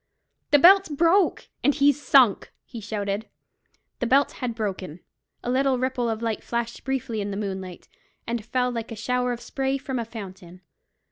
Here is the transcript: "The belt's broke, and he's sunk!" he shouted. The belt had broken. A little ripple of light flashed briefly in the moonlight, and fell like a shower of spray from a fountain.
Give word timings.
"The 0.49 0.57
belt's 0.57 0.89
broke, 0.89 1.47
and 1.63 1.75
he's 1.75 2.01
sunk!" 2.01 2.51
he 2.65 2.81
shouted. 2.81 3.27
The 3.99 4.07
belt 4.07 4.31
had 4.31 4.55
broken. 4.55 5.01
A 5.43 5.51
little 5.51 5.77
ripple 5.77 6.09
of 6.09 6.23
light 6.23 6.43
flashed 6.43 6.83
briefly 6.83 7.21
in 7.21 7.29
the 7.29 7.37
moonlight, 7.37 7.87
and 8.25 8.43
fell 8.43 8.71
like 8.71 8.91
a 8.91 8.95
shower 8.95 9.31
of 9.31 9.41
spray 9.41 9.77
from 9.77 9.99
a 9.99 10.05
fountain. 10.05 10.61